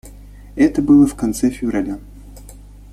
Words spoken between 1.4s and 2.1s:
февраля.